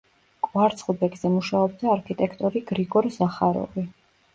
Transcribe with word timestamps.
კვარცხლბეკზე 0.47 1.31
მუშაობდა 1.35 1.95
არქიტექტორი 1.99 2.67
გრიგორ 2.75 3.15
ზახაროვი. 3.23 3.91